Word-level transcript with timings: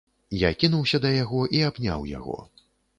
Я 0.43 0.49
кінуўся 0.63 1.01
да 1.05 1.13
яго 1.23 1.45
і 1.59 1.63
абняў 1.71 2.11
яго. 2.17 2.45